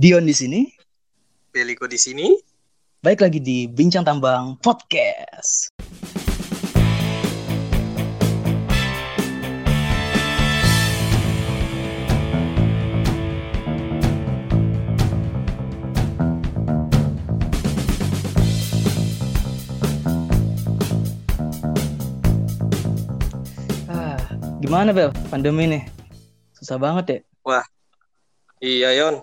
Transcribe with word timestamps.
Dion 0.00 0.24
di 0.24 0.32
sini. 0.32 0.64
Beliko 1.52 1.84
di 1.84 2.00
sini. 2.00 2.32
Baik 3.04 3.20
lagi 3.20 3.36
di 3.36 3.68
Bincang 3.68 4.00
Tambang 4.00 4.56
Podcast. 4.56 5.68
Ah, 23.84 24.16
gimana 24.64 24.96
Bel? 24.96 25.12
Pandemi 25.28 25.68
nih. 25.68 25.84
Susah 26.56 26.80
banget 26.80 27.04
ya. 27.04 27.18
Wah, 27.44 27.64
iya 28.64 28.96
Yon. 28.96 29.20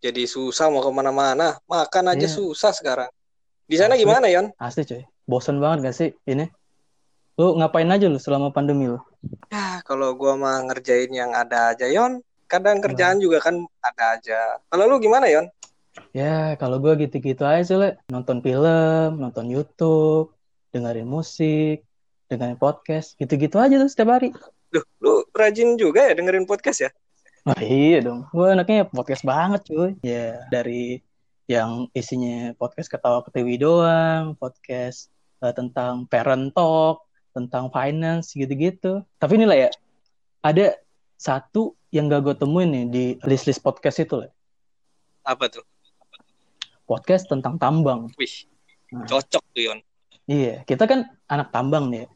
Jadi 0.00 0.24
susah 0.24 0.72
mau 0.72 0.80
ke 0.80 0.88
mana-mana. 0.88 1.60
Makan 1.68 2.16
aja 2.16 2.24
Iya. 2.24 2.32
susah 2.32 2.72
sekarang. 2.72 3.12
Di 3.68 3.76
sana 3.76 3.94
Asli. 3.94 4.02
gimana 4.02 4.26
Yon? 4.32 4.48
Asli 4.56 4.82
coy. 4.88 5.04
Bosan 5.28 5.60
banget 5.60 5.92
gak 5.92 5.96
sih 5.96 6.10
ini? 6.24 6.48
Lu 7.36 7.54
ngapain 7.60 7.86
aja 7.86 8.08
lu 8.08 8.16
selama 8.16 8.48
pandemi 8.50 8.88
lu? 8.88 8.98
Ya, 9.52 9.84
kalau 9.84 10.16
gua 10.16 10.34
mah 10.34 10.64
ngerjain 10.66 11.12
yang 11.12 11.36
ada 11.36 11.76
aja 11.76 11.84
Yon. 11.86 12.24
Kadang 12.50 12.82
kerjaan 12.82 13.22
juga 13.22 13.38
kan 13.38 13.62
ada 13.84 14.18
aja. 14.18 14.58
Kalau 14.72 14.88
lu 14.90 14.98
gimana 14.98 15.28
Yon? 15.30 15.46
Ya, 16.16 16.56
kalau 16.56 16.80
gua 16.80 16.96
gitu-gitu 16.96 17.44
aja 17.46 17.62
sih, 17.62 17.76
Le. 17.78 18.00
Nonton 18.10 18.40
film, 18.42 19.20
nonton 19.20 19.46
YouTube, 19.52 20.34
dengerin 20.74 21.06
musik, 21.06 21.84
dengerin 22.26 22.58
podcast, 22.58 23.14
gitu-gitu 23.20 23.60
aja 23.60 23.76
tuh 23.78 23.90
setiap 23.90 24.18
hari. 24.18 24.34
Duh, 24.70 24.82
lu 25.02 25.22
rajin 25.34 25.74
juga 25.78 26.10
ya 26.10 26.14
dengerin 26.16 26.46
podcast 26.46 26.88
ya? 26.88 26.90
Oh 27.48 27.56
iya 27.56 28.04
dong, 28.04 28.28
gua 28.36 28.52
anaknya 28.52 28.84
podcast 28.84 29.24
banget 29.24 29.64
cuy. 29.64 29.96
Ya, 30.04 30.44
dari 30.52 31.00
yang 31.48 31.88
isinya 31.96 32.52
podcast 32.60 32.92
ketawa 32.92 33.24
ketiwi 33.24 33.56
doang, 33.56 34.36
podcast 34.36 35.08
eh, 35.40 35.48
tentang 35.56 36.04
parent 36.04 36.52
talk, 36.52 37.08
tentang 37.32 37.72
finance, 37.72 38.36
gitu-gitu. 38.36 39.00
Tapi 39.16 39.40
ini 39.40 39.48
lah 39.48 39.56
ya, 39.56 39.70
ada 40.44 40.76
satu 41.16 41.72
yang 41.88 42.12
gak 42.12 42.28
gue 42.28 42.34
temuin 42.36 42.68
nih 42.70 42.84
di 42.86 43.04
list-list 43.24 43.64
podcast 43.64 44.04
itu 44.04 44.20
lah. 44.20 44.30
Apa 45.24 45.48
tuh? 45.48 45.64
Podcast 46.84 47.24
tentang 47.24 47.56
tambang. 47.56 48.12
Wih, 48.20 48.46
Nah. 48.90 49.06
cocok 49.06 49.44
tuh 49.54 49.62
Yon. 49.62 49.78
Iya, 50.26 50.66
kita 50.66 50.82
kan 50.90 51.06
anak 51.30 51.54
tambang 51.54 51.94
nih. 51.94 52.04
ya. 52.04 52.06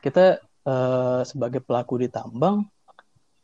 Kita 0.00 0.24
eh, 0.42 1.20
sebagai 1.28 1.60
pelaku 1.60 2.00
di 2.00 2.08
tambang 2.08 2.71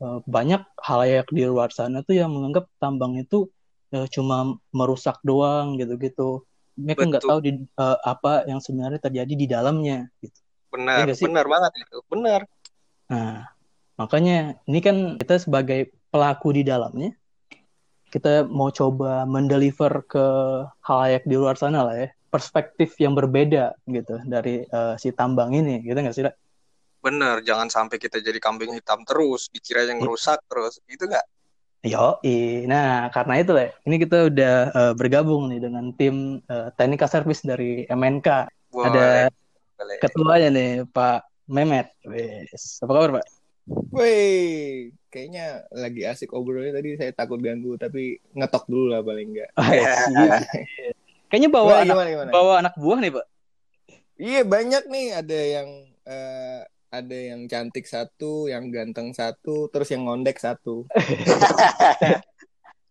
eh, 0.03 0.19
banyak 0.25 0.63
halayak 0.79 1.27
di 1.31 1.43
luar 1.47 1.71
sana 1.75 2.03
tuh 2.03 2.17
yang 2.19 2.31
menganggap 2.31 2.71
tambang 2.79 3.19
itu 3.19 3.51
eh, 3.95 4.07
cuma 4.13 4.57
merusak 4.71 5.19
doang 5.25 5.77
gitu-gitu. 5.81 6.45
Mereka 6.79 7.11
nggak 7.11 7.25
tahu 7.27 7.41
di, 7.43 7.53
eh, 7.65 7.99
apa 8.07 8.47
yang 8.47 8.63
sebenarnya 8.63 9.03
terjadi 9.03 9.35
di 9.35 9.47
dalamnya. 9.51 10.07
Gitu. 10.23 10.39
Benar, 10.69 11.09
sih? 11.17 11.25
benar 11.27 11.47
banget 11.49 11.73
itu. 11.81 11.99
Benar. 12.13 12.41
Nah, 13.09 13.49
makanya 13.97 14.61
ini 14.69 14.79
kan 14.85 14.97
kita 15.17 15.41
sebagai 15.41 15.91
pelaku 16.13 16.53
di 16.53 16.63
dalamnya, 16.63 17.17
kita 18.13 18.45
mau 18.49 18.69
coba 18.73 19.25
mendeliver 19.29 20.05
ke 20.05 20.27
halayak 20.85 21.25
di 21.25 21.37
luar 21.37 21.57
sana 21.57 21.85
lah 21.85 21.97
ya, 21.97 22.09
perspektif 22.29 22.97
yang 23.01 23.17
berbeda 23.17 23.77
gitu 23.89 24.21
dari 24.29 24.65
eh, 24.65 24.95
si 25.01 25.13
tambang 25.13 25.57
ini, 25.57 25.81
gitu 25.85 25.99
nggak 25.99 26.17
sih? 26.17 26.25
Benar, 26.99 27.47
jangan 27.47 27.71
sampai 27.71 27.97
kita 28.03 28.19
jadi 28.19 28.37
kambing 28.43 28.75
hitam 28.75 29.07
terus, 29.07 29.47
dikira 29.55 29.87
yang 29.87 30.03
rusak 30.03 30.43
terus. 30.51 30.83
Itu 30.91 31.07
nggak? 31.07 31.27
Yo, 31.87 32.19
nah 32.67 33.07
karena 33.15 33.39
itu 33.39 33.55
lah, 33.55 33.71
ini 33.87 33.97
kita 34.03 34.27
udah 34.27 34.55
eh, 34.75 34.93
bergabung 34.99 35.47
nih 35.47 35.63
dengan 35.63 35.95
tim 35.95 36.43
eh, 36.43 36.69
Technical 36.75 37.07
Service 37.07 37.47
dari 37.47 37.87
MNK. 37.87 38.51
Boleh, 38.75 38.91
Ada 38.91 39.07
boleh. 39.79 39.97
ketuanya 40.03 40.49
nih 40.51 40.71
Pak 40.91 41.19
Mehmet. 41.47 41.95
Wes, 42.03 42.83
apa 42.83 42.93
kabar 42.93 43.11
Pak? 43.23 43.27
Woi, 43.95 44.17
kayaknya 45.13 45.69
lagi 45.71 46.03
asik 46.03 46.33
obrolnya 46.35 46.73
tadi 46.75 46.97
saya 46.99 47.13
takut 47.15 47.39
ganggu 47.39 47.77
tapi 47.77 48.17
ngetok 48.35 48.65
dulu 48.67 48.91
lah 48.91 49.01
paling 49.05 49.29
enggak. 49.39 49.51
Ah, 49.55 49.71
iya. 50.19 50.41
Kayaknya 51.29 51.51
bawa 51.53 51.69
Wah, 51.69 51.79
anak 51.85 51.95
gimana 51.95 52.09
gimana? 52.11 52.31
bawa 52.33 52.53
anak 52.65 52.75
buah 52.81 52.99
nih 52.99 53.13
Pak. 53.13 53.27
Iya 54.19 54.41
banyak 54.43 54.85
nih 54.91 55.07
ada 55.15 55.39
yang 55.39 55.69
eh, 56.09 56.61
ada 56.89 57.17
yang 57.17 57.45
cantik 57.49 57.85
satu, 57.85 58.49
yang 58.49 58.73
ganteng 58.73 59.13
satu, 59.13 59.69
terus 59.69 59.89
yang 59.93 60.09
ngondek 60.09 60.41
satu. 60.41 60.89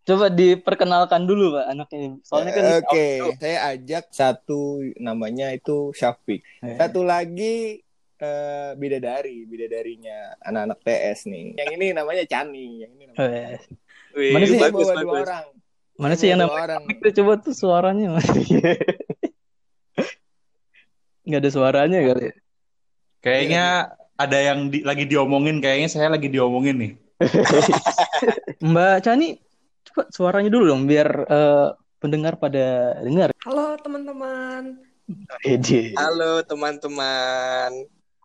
Coba 0.07 0.31
diperkenalkan 0.31 1.27
dulu 1.27 1.59
Pak 1.59 1.65
anak 1.67 1.89
ini. 1.91 2.15
Soalnya 2.23 2.51
kan 2.55 2.65
Oke, 2.79 3.07
saya 3.43 3.75
ajak 3.75 4.07
satu 4.13 4.79
namanya 5.03 5.51
itu 5.51 5.91
Syafiq. 5.91 6.39
Eh, 6.63 6.79
Satu 6.79 7.03
lagi 7.03 7.83
eh, 8.15 8.71
bidadari, 8.79 9.43
bidadarinya 9.43 10.39
anak-anak 10.39 10.79
TS 10.79 11.27
nih. 11.27 11.59
Yang 11.59 11.71
ini 11.75 11.85
namanya 11.91 12.23
Chani, 12.23 12.87
yang 12.87 12.91
ini 12.95 13.03
namanya. 13.11 13.59
Wih, 14.15 14.31
Mana 14.31 14.45
sih? 14.47 14.59
Bagus, 14.63 14.87
bawa 14.87 14.95
dua 14.95 15.03
bagus. 15.03 15.23
orang. 15.27 15.45
Mana 15.99 16.15
sih 16.15 16.27
yang 16.31 16.39
bawa 16.39 16.47
namanya 16.47 16.55
dua 16.55 16.67
orang. 16.71 16.81
Kita 16.87 17.09
coba 17.19 17.31
tuh 17.43 17.53
suaranya. 17.57 18.07
Nggak 21.27 21.39
ada 21.43 21.51
suaranya 21.51 21.99
kali. 21.99 22.27
Ya? 23.27 23.31
Kayaknya 23.35 23.65
ada 24.17 24.37
yang 24.39 24.59
di- 24.71 24.85
lagi 24.87 25.05
diomongin, 25.05 25.59
kayaknya 25.59 25.89
saya 25.91 26.07
lagi 26.07 26.31
diomongin 26.31 26.75
nih. 26.79 26.91
Mbak 28.71 28.95
Chani, 29.03 29.37
coba 29.91 30.03
suaranya 30.09 30.49
dulu 30.49 30.63
dong 30.71 30.87
biar 30.87 31.09
eh, 31.27 31.67
pendengar 31.99 32.39
pada 32.39 32.97
dengar. 33.03 33.35
Halo 33.43 33.75
teman-teman. 33.83 34.79
Halo 35.97 36.31
teman-teman. 36.45 37.71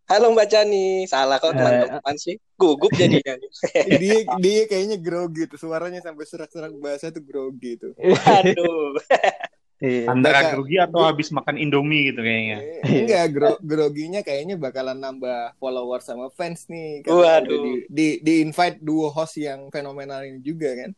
Halo 0.08 0.26
Mbak 0.36 0.48
Chani. 0.48 1.08
Salah 1.08 1.40
kok 1.40 1.56
teman-teman 1.56 2.16
sih. 2.20 2.36
Gugup 2.56 2.92
jadinya. 2.94 3.36
dia 4.00 4.28
dia 4.38 4.62
kayaknya 4.68 5.00
grogi 5.00 5.48
tuh 5.48 5.58
suaranya 5.60 6.04
sampai 6.04 6.24
serak-serak 6.28 6.72
bahasa 6.78 7.08
tuh 7.08 7.24
grogi 7.24 7.80
tuh. 7.80 7.92
Waduh. 7.96 8.96
Iya. 9.82 10.06
Antara 10.06 10.38
Bakal- 10.46 10.52
grogi 10.54 10.76
atau 10.78 11.02
habis 11.02 11.28
makan 11.34 11.58
Indomie 11.58 12.14
gitu 12.14 12.22
kayaknya. 12.22 12.58
Eh, 12.86 13.02
Enggak, 13.02 13.24
gro 13.34 13.50
groginya 13.58 14.22
kayaknya 14.22 14.54
bakalan 14.54 14.94
nambah 14.94 15.58
follower 15.58 15.98
sama 15.98 16.30
fans 16.30 16.70
nih. 16.70 17.02
Waduh. 17.02 17.50
udah 17.50 17.58
Di, 17.58 17.72
di, 17.90 18.06
di 18.22 18.34
invite 18.40 18.78
duo 18.78 19.10
host 19.10 19.42
yang 19.42 19.66
fenomenal 19.74 20.22
ini 20.22 20.38
juga 20.38 20.70
kan. 20.78 20.90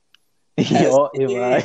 Yo, 0.61 1.09
iya. 1.17 1.57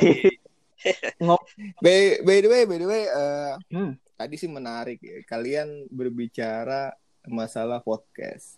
Pak. 1.20 1.42
By, 1.84 2.24
by 2.24 2.36
the 2.40 2.48
way, 2.48 2.62
by 2.64 2.78
the 2.80 2.88
way, 2.88 3.04
eh, 3.04 3.54
Hmm. 3.68 3.92
tadi 4.16 4.40
sih 4.40 4.48
menarik 4.48 4.96
ya. 4.98 5.20
Kalian 5.22 5.92
berbicara 5.92 6.96
masalah 7.28 7.84
podcast. 7.84 8.56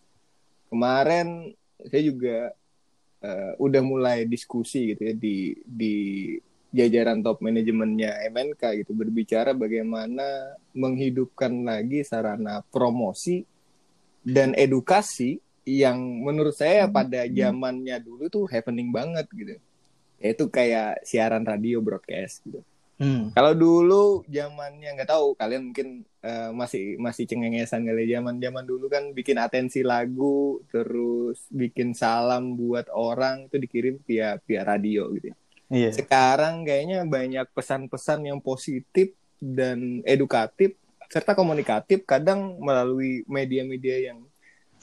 Kemarin 0.71 1.51
saya 1.83 1.99
juga 2.01 2.55
eh, 3.19 3.53
udah 3.59 3.83
mulai 3.83 4.22
diskusi 4.22 4.95
gitu 4.95 5.03
ya 5.03 5.15
di 5.15 5.37
di 5.62 5.95
jajaran 6.72 7.21
top 7.21 7.44
manajemennya 7.44 8.16
MNK 8.33 8.83
gitu 8.83 8.97
berbicara 8.97 9.53
bagaimana 9.53 10.56
menghidupkan 10.72 11.53
lagi 11.69 12.00
sarana 12.00 12.65
promosi 12.72 13.44
dan 14.25 14.56
edukasi 14.56 15.37
yang 15.62 16.25
menurut 16.25 16.56
saya 16.56 16.91
pada 16.91 17.28
zamannya 17.28 18.00
dulu 18.03 18.27
tuh 18.27 18.44
happening 18.50 18.91
banget 18.91 19.28
gitu. 19.31 19.55
Yaitu 20.19 20.49
kayak 20.49 21.05
siaran 21.05 21.44
radio 21.44 21.78
broadcast 21.84 22.43
gitu. 22.43 22.65
Hmm. 23.03 23.34
Kalau 23.34 23.53
dulu 23.53 24.22
zamannya 24.31 24.94
nggak 24.94 25.10
tahu 25.10 25.34
kalian 25.34 25.75
mungkin 25.75 26.06
eh, 26.22 26.50
masih 26.54 26.94
masih 27.03 27.27
cengengesan 27.27 27.83
kali 27.83 28.06
zaman 28.06 28.39
zaman 28.39 28.62
dulu 28.62 28.87
kan 28.87 29.10
bikin 29.10 29.43
atensi 29.43 29.83
lagu 29.83 30.62
terus 30.71 31.43
bikin 31.50 31.99
salam 31.99 32.54
buat 32.54 32.87
orang 32.94 33.50
itu 33.50 33.59
dikirim 33.59 33.94
via 34.06 34.39
via 34.47 34.62
radio 34.62 35.10
gitu. 35.19 35.34
Ya. 35.72 35.88
Iya. 35.88 35.91
Sekarang 35.97 36.69
kayaknya 36.69 37.09
banyak 37.09 37.49
pesan-pesan 37.56 38.28
yang 38.28 38.39
positif 38.45 39.16
dan 39.41 40.04
edukatif 40.04 40.77
serta 41.09 41.36
komunikatif 41.36 42.04
kadang 42.09 42.57
melalui 42.60 43.21
media-media 43.28 44.13
yang 44.13 44.24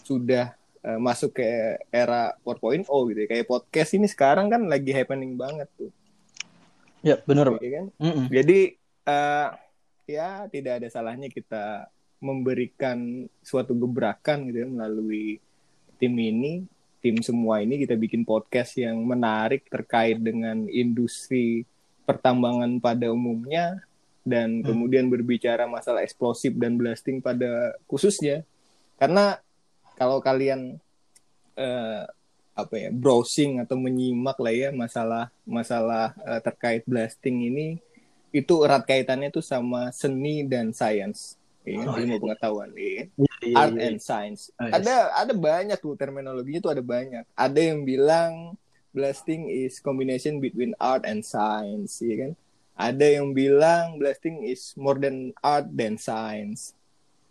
sudah 0.06 0.54
eh, 0.86 1.00
masuk 1.02 1.38
ke 1.38 1.46
era 1.90 2.38
4.0 2.46 2.86
gitu 2.86 3.20
ya. 3.26 3.28
Kayak 3.30 3.50
podcast 3.50 3.92
ini 3.94 4.06
sekarang 4.10 4.50
kan 4.50 4.66
lagi 4.66 4.94
happening 4.94 5.38
banget 5.38 5.70
tuh. 5.78 5.90
Ya, 7.02 7.18
benar, 7.24 7.54
Pak. 7.54 7.62
Iya 7.64 7.72
kan? 7.82 7.86
Mm-mm. 7.98 8.26
Jadi 8.30 8.60
eh, 9.10 9.50
ya 10.10 10.30
tidak 10.50 10.74
ada 10.82 10.88
salahnya 10.90 11.30
kita 11.30 11.90
memberikan 12.20 13.30
suatu 13.40 13.72
gebrakan 13.74 14.52
gitu 14.52 14.66
ya 14.66 14.68
melalui 14.68 15.40
tim 15.98 16.14
ini, 16.20 16.68
tim 17.00 17.20
semua 17.24 17.64
ini 17.64 17.80
kita 17.84 17.96
bikin 17.96 18.28
podcast 18.28 18.76
yang 18.76 19.00
menarik 19.04 19.68
terkait 19.72 20.20
dengan 20.20 20.68
industri 20.68 21.64
pertambangan 22.04 22.80
pada 22.84 23.08
umumnya 23.12 23.80
dan 24.28 24.62
Hmm. 24.62 24.68
kemudian 24.68 25.08
berbicara 25.08 25.66
masalah 25.66 26.04
eksplosif 26.04 26.54
dan 26.60 26.76
blasting 26.76 27.24
pada 27.24 27.74
khususnya. 27.88 28.44
Karena 29.00 29.40
kalau 29.96 30.20
kalian 30.20 30.76
eh, 31.56 32.04
apa 32.60 32.76
ya 32.76 32.90
browsing 32.92 33.64
atau 33.64 33.80
menyimak 33.80 34.36
lah 34.36 34.52
ya 34.52 34.70
masalah 34.76 35.32
masalah 35.48 36.12
uh, 36.28 36.44
terkait 36.44 36.84
blasting 36.84 37.48
ini 37.48 37.80
itu 38.36 38.68
erat 38.68 38.84
kaitannya 38.84 39.32
tuh 39.32 39.42
sama 39.42 39.90
seni 39.96 40.44
dan 40.44 40.76
sains 40.76 41.39
ya, 41.68 41.86
Oh, 41.86 41.96
ilmu 41.96 42.16
iya. 42.16 42.22
pengetahuan 42.22 42.70
ya. 42.76 43.04
Iya, 43.40 43.56
art 43.56 43.76
iya, 43.76 43.88
and 43.88 44.00
science. 44.00 44.52
Oh, 44.60 44.68
yes. 44.68 44.74
ada 44.84 44.96
ada 45.16 45.34
banyak 45.36 45.78
tuh 45.80 45.96
terminologinya 45.96 46.60
tuh 46.60 46.72
ada 46.76 46.84
banyak. 46.84 47.24
Ada 47.36 47.60
yang 47.60 47.88
bilang 47.88 48.56
blasting 48.92 49.48
is 49.48 49.80
combination 49.80 50.42
between 50.44 50.74
art 50.82 51.06
and 51.06 51.24
science 51.24 52.02
ya 52.04 52.28
kan? 52.28 52.32
Ada 52.80 53.20
yang 53.20 53.36
bilang 53.36 54.00
blasting 54.00 54.48
is 54.48 54.72
more 54.80 54.96
than 54.96 55.36
art 55.44 55.68
than 55.72 56.00
science. 56.00 56.72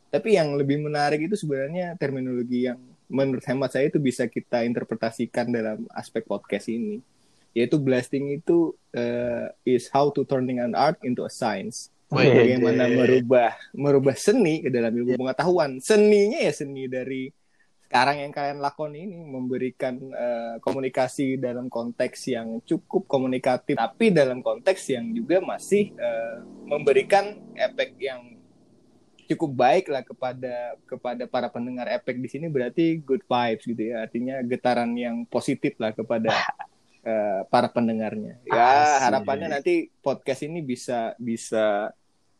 Tapi 0.08 0.36
yang 0.36 0.56
lebih 0.56 0.80
menarik 0.80 1.28
itu 1.28 1.36
sebenarnya 1.36 1.96
terminologi 2.00 2.68
yang 2.68 2.80
menurut 3.08 3.44
hemat 3.48 3.72
saya 3.72 3.88
itu 3.88 3.96
bisa 4.00 4.28
kita 4.28 4.64
interpretasikan 4.64 5.48
dalam 5.48 5.84
aspek 5.92 6.24
podcast 6.24 6.68
ini. 6.68 7.00
Yaitu 7.56 7.80
blasting 7.80 8.36
itu 8.36 8.76
eh, 8.92 9.48
is 9.64 9.88
how 9.88 10.12
to 10.12 10.24
turning 10.28 10.60
an 10.60 10.76
art 10.76 11.00
into 11.00 11.24
a 11.24 11.32
science 11.32 11.88
Bagaimana 12.08 12.88
merubah 12.88 13.52
merubah 13.76 14.16
seni 14.16 14.64
ke 14.64 14.72
dalam 14.72 14.92
ilmu 14.96 15.20
pengetahuan. 15.20 15.76
Seninya 15.84 16.40
ya 16.40 16.52
seni 16.56 16.88
dari 16.88 17.28
sekarang 17.88 18.20
yang 18.20 18.32
kalian 18.32 18.60
lakoni 18.60 19.08
ini 19.08 19.16
memberikan 19.24 19.96
eh, 19.96 20.54
komunikasi 20.60 21.40
dalam 21.40 21.72
konteks 21.72 22.28
yang 22.28 22.60
cukup 22.64 23.08
komunikatif 23.08 23.80
tapi 23.80 24.12
dalam 24.12 24.44
konteks 24.44 24.92
yang 24.92 25.08
juga 25.12 25.40
masih 25.40 25.96
eh, 25.96 26.36
memberikan 26.68 27.36
efek 27.56 27.96
yang 27.96 28.36
cukup 29.28 29.50
baik 29.52 29.92
lah 29.92 30.00
kepada 30.00 30.80
kepada 30.88 31.24
para 31.28 31.48
pendengar 31.52 31.88
efek 31.92 32.16
di 32.20 32.28
sini. 32.32 32.48
Berarti 32.48 33.04
good 33.04 33.24
vibes 33.28 33.64
gitu 33.68 33.82
ya. 33.92 34.08
Artinya 34.08 34.40
getaran 34.44 34.96
yang 34.96 35.28
positif 35.28 35.76
lah 35.76 35.92
kepada 35.92 36.32
eh, 37.04 37.40
para 37.50 37.68
pendengarnya 37.70 38.40
ya 38.46 38.98
Asik. 38.98 39.02
harapannya 39.08 39.48
nanti 39.58 39.74
podcast 40.02 40.46
ini 40.46 40.62
bisa 40.62 41.14
bisa 41.18 41.92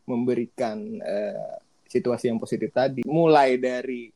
memberikan 0.07 0.77
eh, 0.99 1.57
situasi 1.89 2.29
yang 2.31 2.39
positif 2.41 2.73
tadi 2.73 3.05
mulai 3.05 3.57
dari 3.57 4.09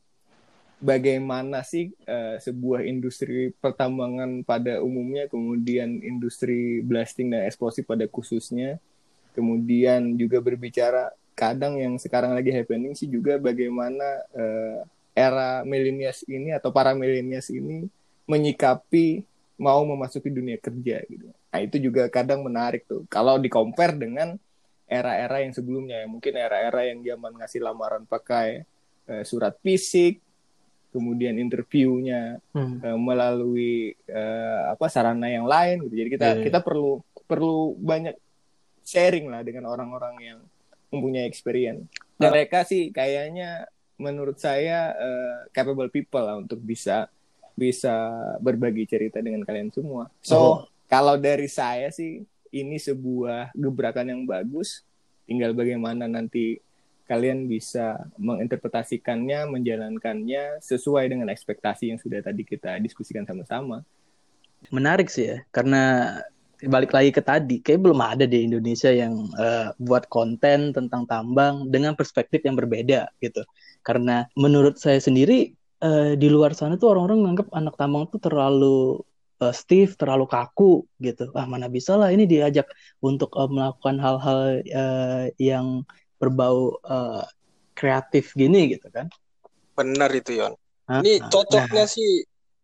bagaimana 0.83 1.63
sih 1.63 1.95
eh, 2.03 2.35
sebuah 2.43 2.83
industri 2.83 3.55
pertambangan 3.55 4.43
pada 4.43 4.83
umumnya, 4.83 5.31
kemudian 5.31 6.03
industri 6.03 6.83
blasting 6.83 7.31
dan 7.31 7.47
eksplosif 7.47 7.87
pada 7.87 8.03
khususnya, 8.11 8.83
kemudian 9.31 10.19
juga 10.19 10.43
berbicara 10.43 11.15
kadang 11.33 11.79
yang 11.79 11.95
sekarang 11.97 12.35
lagi 12.35 12.51
happening 12.53 12.93
sih 12.93 13.07
juga 13.07 13.39
bagaimana 13.39 14.27
eh, 14.35 14.79
era 15.15 15.63
milenials 15.63 16.27
ini 16.27 16.51
atau 16.51 16.69
para 16.69 16.91
milenials 16.93 17.49
ini 17.49 17.87
menyikapi 18.27 19.23
mau 19.55 19.85
memasuki 19.85 20.27
dunia 20.27 20.57
kerja 20.57 21.03
gitu. 21.05 21.29
Nah 21.29 21.59
itu 21.61 21.77
juga 21.77 22.09
kadang 22.09 22.41
menarik 22.41 22.85
tuh. 22.85 23.05
Kalau 23.07 23.38
di 23.38 23.47
compare 23.47 23.94
dengan 23.94 24.33
era-era 24.83 25.41
yang 25.41 25.53
sebelumnya, 25.53 26.03
ya 26.03 26.07
mungkin 26.09 26.33
era-era 26.33 26.85
yang 26.85 27.01
zaman 27.01 27.38
ngasih 27.38 27.61
lamaran 27.61 28.03
pakai 28.05 28.65
eh, 29.03 29.23
surat 29.23 29.59
fisik, 29.59 30.23
kemudian 30.89 31.35
interviewnya 31.35 32.38
Hmm. 32.53 32.79
eh, 32.79 32.97
melalui 32.97 33.75
eh, 34.05 34.61
apa 34.69 34.85
sarana 34.88 35.27
yang 35.27 35.44
lain 35.44 35.85
gitu. 35.85 35.95
Jadi 36.01 36.09
kita 36.11 36.27
Iya. 36.38 36.44
kita 36.45 36.59
perlu 36.61 37.01
perlu 37.25 37.73
banyak 37.75 38.15
sharing 38.83 39.27
lah 39.27 39.41
dengan 39.41 39.67
orang-orang 39.67 40.15
yang 40.19 40.39
mempunyai 40.89 41.25
experience. 41.25 41.89
Dan 42.15 42.29
mereka 42.31 42.61
sih 42.63 42.94
kayaknya 42.94 43.65
menurut 43.97 44.38
saya 44.38 44.94
eh, 44.94 45.38
capable 45.51 45.89
people 45.89 46.21
lah 46.21 46.38
untuk 46.38 46.59
bisa 46.59 47.09
bisa 47.53 48.11
berbagi 48.41 48.85
cerita 48.89 49.21
dengan 49.21 49.45
kalian 49.45 49.69
semua. 49.69 50.09
So 50.21 50.38
Oh. 50.38 50.55
kalau 50.89 51.17
dari 51.17 51.45
saya 51.50 51.89
sih 51.94 52.25
ini 52.53 52.77
sebuah 52.77 53.53
gebrakan 53.57 54.13
yang 54.13 54.21
bagus. 54.29 54.85
Tinggal 55.25 55.55
bagaimana 55.55 56.05
nanti 56.05 56.59
kalian 57.03 57.50
bisa 57.50 58.00
menginterpretasikannya, 58.15 59.50
menjalankannya 59.50 60.61
sesuai 60.61 61.09
dengan 61.09 61.27
ekspektasi 61.33 61.91
yang 61.91 62.00
sudah 62.00 62.21
tadi 62.21 62.45
kita 62.45 62.79
diskusikan 62.79 63.25
sama-sama. 63.27 63.81
Menarik 64.71 65.11
sih 65.11 65.27
ya, 65.27 65.38
karena 65.51 66.15
balik 66.63 66.95
lagi 66.95 67.11
ke 67.11 67.19
tadi, 67.19 67.59
kayak 67.59 67.83
belum 67.83 68.00
ada 68.00 68.23
di 68.23 68.47
Indonesia 68.47 68.88
yang 68.88 69.27
eh, 69.35 69.75
buat 69.81 70.07
konten 70.07 70.71
tentang 70.71 71.03
tambang 71.03 71.67
dengan 71.67 71.91
perspektif 71.91 72.39
yang 72.47 72.55
berbeda 72.55 73.11
gitu. 73.19 73.44
Karena 73.83 74.23
menurut 74.39 74.79
saya 74.79 75.03
sendiri 75.03 75.51
eh, 75.83 76.12
di 76.15 76.27
luar 76.31 76.56
sana 76.56 76.80
tuh 76.80 76.95
orang-orang 76.95 77.19
menganggap 77.19 77.47
anak 77.51 77.75
tambang 77.75 78.07
tuh 78.07 78.19
terlalu 78.24 79.03
eh, 79.44 79.53
stiff, 79.53 80.00
terlalu 80.00 80.25
kaku 80.25 80.88
gitu. 81.03 81.30
Ah 81.35 81.44
mana 81.44 81.68
bisa 81.68 82.00
lah 82.00 82.09
ini 82.09 82.24
diajak 82.24 82.71
untuk 83.03 83.35
eh, 83.35 83.50
melakukan 83.51 84.00
hal-hal 84.00 84.39
eh, 84.63 85.25
yang 85.38 85.83
berbau 86.18 86.80
eh, 86.81 87.24
kreatif 87.75 88.31
gini 88.33 88.80
gitu 88.80 88.88
kan. 88.88 89.12
Benar 89.75 90.09
itu 90.15 90.39
Yon. 90.39 90.53
Hah? 90.88 91.01
Ini 91.03 91.19
Nah, 91.19 91.30
cocoknya 91.31 91.86
sih 91.89 92.24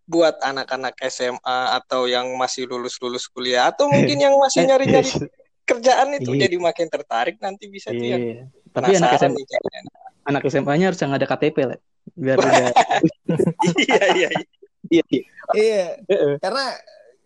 buat 0.10 0.42
anak-anak 0.42 0.98
SMA 1.06 1.78
atau 1.78 2.10
yang 2.10 2.26
masih 2.34 2.66
lulus-lulus 2.66 3.30
kuliah 3.30 3.70
atau 3.70 3.86
mungkin 3.94 4.18
yang 4.18 4.34
masih 4.42 4.66
nyari-nyari 4.66 5.10
kerjaan 5.70 6.18
itu 6.18 6.34
Iya. 6.34 6.50
jadi 6.50 6.58
makin 6.58 6.88
tertarik 6.90 7.38
nanti 7.38 7.70
bisa 7.70 7.94
tuh. 7.94 8.02
Iya. 8.02 8.50
Tapi 8.74 8.98
anak 8.98 9.22
SMA, 9.22 9.38
nih. 9.38 9.46
Anak 10.30 10.46
SMA-nya 10.46 10.94
harus 10.94 11.02
yang 11.02 11.14
ada 11.14 11.26
KTP 11.26 11.58
lah. 11.66 11.80
Biar 12.14 12.38
udah 12.46 12.72
iya 13.82 14.04
iya 14.14 14.30
iya. 14.30 14.46
iya, 14.90 15.04
iya. 15.10 15.24
Iya, 15.50 15.88
karena 16.38 16.66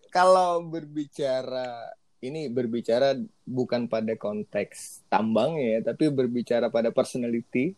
kalau 0.08 0.64
berbicara 0.64 1.92
ini 2.24 2.48
berbicara 2.48 3.20
bukan 3.44 3.92
pada 3.92 4.16
konteks 4.16 5.04
tambang 5.12 5.60
ya, 5.60 5.84
tapi 5.84 6.08
berbicara 6.08 6.72
pada 6.72 6.88
personality. 6.96 7.76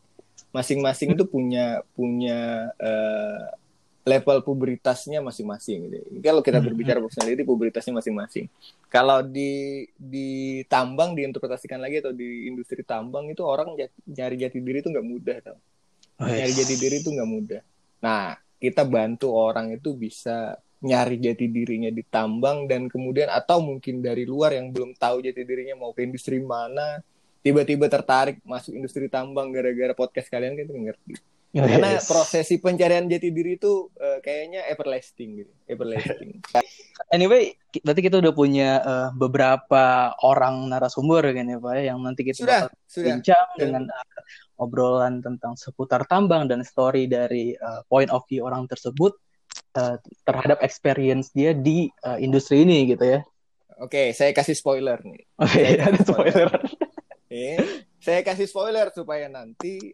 Masing-masing 0.53 1.17
itu 1.17 1.25
punya 1.25 1.81
punya 1.97 2.69
eh, 2.77 3.43
level 4.05 4.37
puberitasnya 4.45 5.17
masing-masing 5.17 5.89
gitu. 5.89 5.97
Kalau 6.21 6.45
kita 6.45 6.61
Hmm. 6.61 6.69
berbicara 6.69 7.01
personality, 7.01 7.41
puberitasnya 7.41 7.93
masing-masing. 7.97 8.45
Kalau 8.85 9.25
di 9.25 9.81
di 9.97 10.61
tambang 10.69 11.17
diinterpretasikan 11.17 11.81
lagi 11.81 12.05
atau 12.05 12.13
di 12.13 12.45
industri 12.45 12.85
tambang 12.85 13.25
itu 13.33 13.41
orang 13.41 13.73
nyari 14.05 14.37
jati 14.37 14.61
diri 14.61 14.85
itu 14.85 14.93
nggak 14.93 15.07
mudah 15.09 15.37
tau. 15.41 15.57
nyari 16.15 16.53
jati 16.55 16.75
diri 16.79 16.95
itu 17.03 17.09
nggak 17.11 17.27
mudah. 17.27 17.61
Nah, 17.99 18.39
kita 18.55 18.87
bantu 18.87 19.35
orang 19.35 19.75
itu 19.75 19.91
bisa 19.97 20.55
nyari 20.79 21.17
jati 21.19 21.49
dirinya 21.49 21.89
di 21.89 22.05
tambang 22.07 22.69
dan 22.69 22.87
kemudian 22.87 23.27
atau 23.27 23.59
mungkin 23.59 23.99
dari 23.99 24.23
luar 24.23 24.53
yang 24.53 24.69
belum 24.71 24.93
tahu 24.95 25.25
jati 25.25 25.41
dirinya 25.43 25.75
mau 25.75 25.91
ke 25.91 26.05
industri 26.05 26.39
mana, 26.39 27.01
tiba-tiba 27.41 27.89
tertarik 27.89 28.39
masuk 28.45 28.77
industri 28.77 29.09
tambang 29.11 29.49
gara-gara 29.51 29.91
podcast 29.91 30.29
kalian 30.29 30.55
kan 30.55 30.69
ngerti. 30.71 31.34
Karena 31.55 31.95
Yes. 31.95 32.11
prosesi 32.11 32.59
pencarian 32.59 33.07
jati 33.07 33.31
diri 33.31 33.55
itu 33.55 33.87
eh, 33.95 34.19
kayaknya 34.19 34.67
everlasting 34.67 35.29
gitu, 35.39 35.53
everlasting. 35.71 36.43
Anyway, 37.15 37.55
berarti 37.79 38.01
kita 38.03 38.19
udah 38.19 38.33
punya 38.35 38.69
eh, 38.83 39.09
beberapa 39.15 40.11
orang 40.19 40.67
narasumber 40.67 41.31
kan 41.31 41.47
ya 41.47 41.57
Pak 41.59 41.71
ya, 41.79 41.81
yang 41.95 42.03
nanti 42.03 42.27
kita 42.27 42.43
sudah, 42.43 42.59
bakal 42.67 42.69
sudah. 42.91 43.05
bincang 43.07 43.47
Dan- 43.55 43.59
dengan 43.61 43.83
eh, 43.87 44.23
obrolan 44.59 45.23
tentang 45.23 45.55
seputar 45.55 46.03
tambang 46.11 46.43
dan 46.51 46.59
story 46.67 47.07
dari 47.07 47.55
eh, 47.55 47.81
point 47.87 48.11
of 48.11 48.27
view 48.27 48.43
orang 48.43 48.67
tersebut 48.67 49.15
eh, 49.79 49.95
terhadap 50.27 50.59
experience 50.59 51.31
dia 51.31 51.55
di 51.55 51.87
eh, 51.87 52.17
industri 52.19 52.67
ini 52.67 52.83
gitu 52.91 53.05
ya. 53.07 53.19
Oke, 53.79 54.11
saya 54.11 54.35
kasih 54.35 54.55
spoiler 54.59 54.99
nih. 55.03 55.23
Oke, 55.39 55.61
ada 55.87 55.99
spoiler. 56.03 56.51
Eh, 57.31 57.59
saya 57.99 58.23
kasih 58.23 58.47
spoiler 58.47 58.91
supaya 58.91 59.27
nanti 59.27 59.91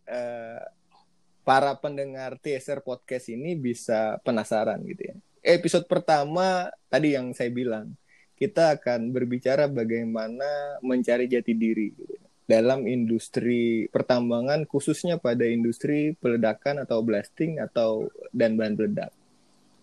para 1.42 1.74
pendengar 1.78 2.38
teaser 2.38 2.86
podcast 2.86 3.30
ini 3.34 3.58
bisa 3.58 4.22
penasaran 4.22 4.82
gitu 4.86 5.14
ya. 5.14 5.16
Episode 5.42 5.90
pertama 5.90 6.70
tadi 6.88 7.18
yang 7.18 7.34
saya 7.34 7.50
bilang, 7.50 7.98
kita 8.38 8.78
akan 8.78 9.10
berbicara 9.14 9.66
bagaimana 9.70 10.78
mencari 10.86 11.26
jati 11.26 11.54
diri 11.58 11.94
gitu 11.94 12.14
ya, 12.14 12.26
dalam 12.46 12.86
industri 12.86 13.90
pertambangan 13.90 14.70
khususnya 14.70 15.18
pada 15.18 15.46
industri 15.46 16.14
peledakan 16.18 16.86
atau 16.86 17.02
blasting 17.02 17.58
atau 17.58 18.10
dan 18.34 18.58
bahan 18.58 18.78
peledak. 18.78 19.12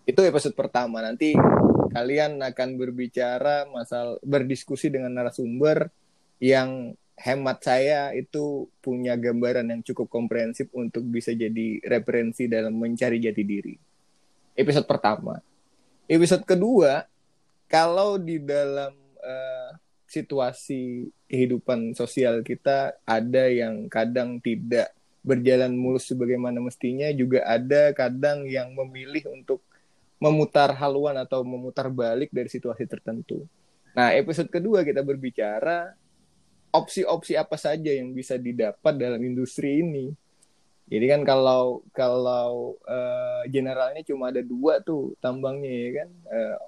Itu 0.07 0.25
episode 0.25 0.55
pertama. 0.55 1.03
Nanti 1.03 1.35
kalian 1.91 2.41
akan 2.41 2.69
berbicara 2.79 3.67
masalah 3.69 4.17
berdiskusi 4.23 4.89
dengan 4.89 5.13
narasumber 5.17 5.91
yang 6.39 6.95
hemat 7.19 7.59
saya 7.67 8.15
itu 8.15 8.71
punya 8.79 9.19
gambaran 9.19 9.67
yang 9.75 9.83
cukup 9.83 10.07
komprehensif 10.07 10.71
untuk 10.71 11.03
bisa 11.11 11.35
jadi 11.35 11.83
referensi 11.83 12.47
dalam 12.47 12.79
mencari 12.79 13.19
jati 13.19 13.43
diri. 13.43 13.75
Episode 14.55 14.87
pertama. 14.87 15.43
Episode 16.07 16.47
kedua, 16.47 17.05
kalau 17.67 18.17
di 18.17 18.39
dalam 18.39 18.95
eh, 19.19 19.71
situasi 20.09 21.11
kehidupan 21.29 21.93
sosial 21.93 22.41
kita 22.41 22.97
ada 23.05 23.45
yang 23.51 23.91
kadang 23.93 24.41
tidak 24.41 24.95
berjalan 25.21 25.75
mulus 25.77 26.09
sebagaimana 26.09 26.63
mestinya, 26.63 27.11
juga 27.13 27.45
ada 27.45 27.93
kadang 27.93 28.49
yang 28.49 28.73
memilih 28.73 29.29
untuk 29.29 29.61
memutar 30.19 30.73
haluan 30.75 31.15
atau 31.21 31.45
memutar 31.45 31.91
balik 31.93 32.33
dari 32.33 32.49
situasi 32.49 32.89
tertentu. 32.89 33.45
Nah, 33.93 34.15
episode 34.15 34.49
kedua 34.49 34.87
kita 34.87 35.05
berbicara 35.05 35.93
opsi-opsi 36.79 37.35
apa 37.35 37.59
saja 37.59 37.91
yang 37.91 38.15
bisa 38.15 38.39
didapat 38.39 38.95
dalam 38.95 39.21
industri 39.21 39.83
ini. 39.83 40.15
Jadi 40.89 41.05
kan 41.05 41.21
kalau 41.21 41.85
kalau 41.93 42.81
uh, 42.89 43.45
generalnya 43.45 44.01
cuma 44.07 44.33
ada 44.33 44.41
dua 44.41 44.81
tuh 44.81 45.13
tambangnya 45.21 45.69
ya 45.69 45.91
kan, 46.01 46.09
uh, 46.33 46.59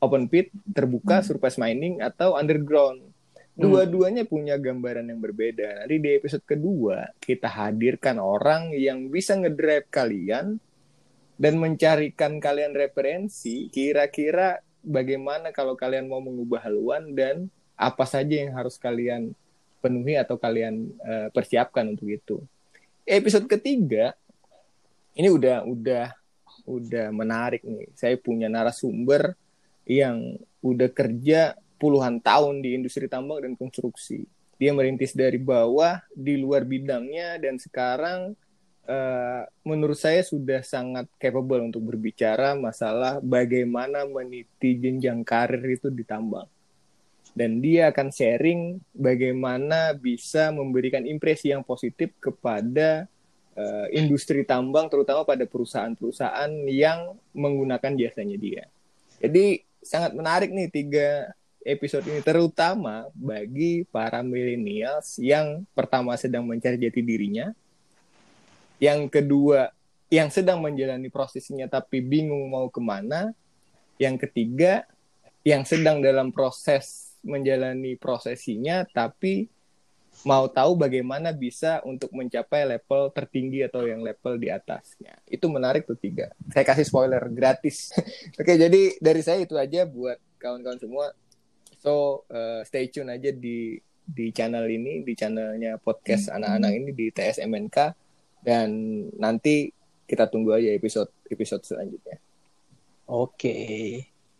open 0.00 0.30
pit, 0.32 0.48
terbuka, 0.72 1.20
hmm. 1.20 1.26
surface 1.26 1.60
mining 1.60 2.00
atau 2.00 2.32
underground. 2.38 3.04
Hmm. 3.04 3.60
Dua-duanya 3.60 4.24
punya 4.24 4.56
gambaran 4.56 5.12
yang 5.12 5.20
berbeda. 5.20 5.84
Nanti 5.84 6.00
di 6.00 6.10
episode 6.16 6.46
kedua 6.48 7.12
kita 7.20 7.50
hadirkan 7.50 8.16
orang 8.16 8.72
yang 8.72 9.12
bisa 9.12 9.36
ngedrive 9.36 9.90
kalian 9.92 10.56
dan 11.38 11.54
mencarikan 11.60 12.40
kalian 12.42 12.72
referensi 12.74 13.70
kira-kira 13.70 14.58
bagaimana 14.82 15.54
kalau 15.54 15.78
kalian 15.78 16.10
mau 16.10 16.18
mengubah 16.18 16.66
haluan 16.66 17.14
dan 17.14 17.46
apa 17.78 18.02
saja 18.02 18.42
yang 18.42 18.58
harus 18.58 18.74
kalian 18.74 19.30
penuhi 19.78 20.18
atau 20.18 20.36
kalian 20.36 20.90
uh, 21.02 21.28
persiapkan 21.30 21.86
untuk 21.88 22.10
itu. 22.10 22.36
Episode 23.08 23.48
ketiga 23.48 24.12
ini 25.18 25.28
udah 25.32 25.64
udah 25.66 26.06
udah 26.68 27.06
menarik 27.10 27.64
nih. 27.64 27.88
Saya 27.96 28.14
punya 28.20 28.46
narasumber 28.46 29.34
yang 29.88 30.36
udah 30.60 30.90
kerja 30.92 31.56
puluhan 31.80 32.20
tahun 32.20 32.60
di 32.60 32.76
industri 32.76 33.08
tambang 33.08 33.40
dan 33.40 33.56
konstruksi. 33.56 34.28
Dia 34.58 34.74
merintis 34.74 35.14
dari 35.14 35.38
bawah 35.38 36.02
di 36.10 36.34
luar 36.34 36.66
bidangnya 36.66 37.38
dan 37.38 37.62
sekarang 37.62 38.34
uh, 38.90 39.42
menurut 39.62 39.94
saya 39.94 40.26
sudah 40.26 40.66
sangat 40.66 41.06
capable 41.16 41.62
untuk 41.62 41.86
berbicara 41.86 42.58
masalah 42.58 43.22
bagaimana 43.22 44.02
meniti 44.04 44.74
jenjang 44.76 45.22
karir 45.22 45.62
itu 45.62 45.88
di 45.94 46.02
tambang. 46.02 46.50
Dan 47.36 47.62
dia 47.62 47.92
akan 47.92 48.08
sharing 48.10 48.82
bagaimana 48.96 49.94
bisa 49.94 50.50
memberikan 50.50 51.06
impresi 51.06 51.54
yang 51.54 51.62
positif 51.62 52.10
kepada 52.18 53.06
uh, 53.58 53.86
industri 53.94 54.42
tambang 54.42 54.86
terutama 54.86 55.22
pada 55.22 55.44
perusahaan-perusahaan 55.46 56.50
yang 56.66 57.14
menggunakan 57.34 57.94
jasanya 57.98 58.38
dia. 58.38 58.64
Jadi 59.18 59.62
sangat 59.82 60.14
menarik 60.14 60.50
nih 60.50 60.68
tiga 60.70 61.30
episode 61.66 62.06
ini 62.06 62.22
terutama 62.22 63.10
bagi 63.12 63.84
para 63.90 64.22
millennials 64.22 65.18
yang 65.20 65.66
pertama 65.74 66.14
sedang 66.14 66.46
mencari 66.46 66.78
jati 66.78 67.00
dirinya, 67.02 67.52
yang 68.78 69.10
kedua 69.10 69.74
yang 70.08 70.32
sedang 70.32 70.64
menjalani 70.64 71.12
prosesnya 71.12 71.68
tapi 71.68 72.00
bingung 72.00 72.48
mau 72.48 72.72
ke 72.72 72.80
mana, 72.80 73.34
yang 74.00 74.16
ketiga 74.16 74.88
yang 75.44 75.66
sedang 75.66 76.00
dalam 76.00 76.32
proses 76.32 77.07
menjalani 77.24 77.98
prosesinya 77.98 78.86
tapi 78.88 79.48
mau 80.26 80.50
tahu 80.50 80.74
bagaimana 80.74 81.30
bisa 81.30 81.78
untuk 81.86 82.10
mencapai 82.10 82.66
level 82.66 83.14
tertinggi 83.14 83.62
atau 83.62 83.86
yang 83.86 84.02
level 84.02 84.40
di 84.40 84.50
atasnya. 84.50 85.14
Itu 85.28 85.46
menarik 85.46 85.86
tuh 85.86 85.98
tiga. 85.98 86.32
Saya 86.50 86.64
kasih 86.66 86.86
spoiler 86.88 87.22
gratis. 87.30 87.94
Oke, 88.40 88.58
jadi 88.58 88.98
dari 88.98 89.22
saya 89.22 89.44
itu 89.44 89.54
aja 89.54 89.86
buat 89.86 90.18
kawan-kawan 90.42 90.80
semua. 90.80 91.06
So 91.78 92.24
uh, 92.32 92.66
stay 92.66 92.90
tune 92.90 93.14
aja 93.14 93.30
di 93.30 93.78
di 94.08 94.32
channel 94.32 94.66
ini, 94.66 95.04
di 95.04 95.12
channelnya 95.14 95.78
podcast 95.78 96.32
hmm. 96.32 96.36
anak-anak 96.40 96.72
ini 96.74 96.90
di 96.96 97.06
TSMNK 97.12 97.78
dan 98.42 98.68
nanti 99.20 99.70
kita 100.08 100.24
tunggu 100.26 100.56
aja 100.56 100.72
episode 100.72 101.12
episode 101.28 101.62
selanjutnya. 101.62 102.16
Oke, 103.08 103.56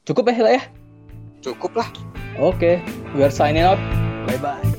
cukup 0.04 0.32
ya 0.32 0.42
lah 0.44 0.54
ya? 0.56 0.64
Cukup 1.40 1.72
lah. 1.78 1.88
Oke, 2.38 2.80
we 3.14 3.22
are 3.22 3.30
signing 3.30 3.62
out. 3.62 3.78
Bye 4.26 4.38
bye. 4.38 4.77